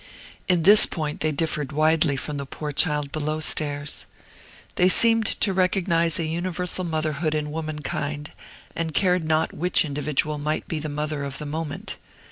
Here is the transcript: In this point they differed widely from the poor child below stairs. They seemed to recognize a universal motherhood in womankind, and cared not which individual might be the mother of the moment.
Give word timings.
In 0.47 0.63
this 0.63 0.87
point 0.87 1.19
they 1.19 1.31
differed 1.31 1.71
widely 1.71 2.15
from 2.15 2.37
the 2.37 2.47
poor 2.47 2.71
child 2.71 3.11
below 3.11 3.39
stairs. 3.39 4.07
They 4.73 4.89
seemed 4.89 5.27
to 5.27 5.53
recognize 5.53 6.17
a 6.17 6.25
universal 6.25 6.83
motherhood 6.83 7.35
in 7.35 7.51
womankind, 7.51 8.31
and 8.75 8.95
cared 8.95 9.25
not 9.27 9.53
which 9.53 9.85
individual 9.85 10.39
might 10.39 10.67
be 10.67 10.79
the 10.79 10.89
mother 10.89 11.23
of 11.23 11.37
the 11.37 11.45
moment. 11.45 11.97